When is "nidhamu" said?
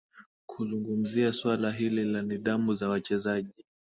2.21-2.73